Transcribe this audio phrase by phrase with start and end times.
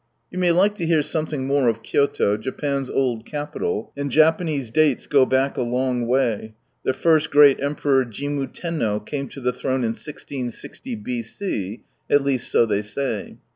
[0.31, 5.05] You may like to hear something more of Kyoto, Japan's old capital (and Japanese dates
[5.05, 9.81] go back a long way, their first great Emperor Jimmu Tenno came 10 the throne
[9.83, 13.37] in 1660 b.c— at leastso they say).